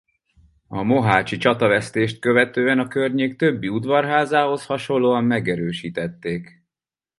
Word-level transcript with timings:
A 0.67 0.81
mohácsi 0.83 1.37
csatavesztést 1.37 2.19
követően 2.19 2.79
a 2.79 2.87
környék 2.87 3.35
többi 3.35 3.67
udvarházához 3.67 4.65
hasonlóan 4.65 5.23
megerősítették. 5.23 6.63